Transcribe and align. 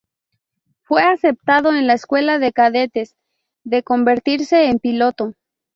Fue 0.81 1.03
aceptado 1.03 1.69
en 1.75 1.85
la 1.85 1.93
Escuela 1.93 2.39
de 2.39 2.51
Cadetes 2.51 3.17
de 3.63 3.83
convertirse 3.83 4.65
en 4.65 4.79
piloto. 4.79 5.35